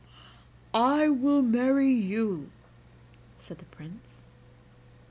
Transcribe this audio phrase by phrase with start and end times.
[0.73, 2.49] "I will marry you,"
[3.37, 4.23] said the Prince.